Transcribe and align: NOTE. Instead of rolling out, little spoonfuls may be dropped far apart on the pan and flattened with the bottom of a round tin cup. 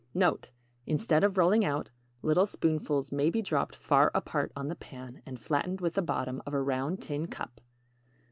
NOTE. 0.15 0.49
Instead 0.87 1.23
of 1.23 1.37
rolling 1.37 1.63
out, 1.63 1.91
little 2.23 2.47
spoonfuls 2.47 3.11
may 3.11 3.29
be 3.29 3.43
dropped 3.43 3.75
far 3.75 4.09
apart 4.15 4.51
on 4.55 4.67
the 4.67 4.75
pan 4.75 5.21
and 5.27 5.39
flattened 5.39 5.79
with 5.79 5.93
the 5.93 6.01
bottom 6.01 6.41
of 6.43 6.55
a 6.55 6.61
round 6.63 7.03
tin 7.03 7.27
cup. 7.27 7.61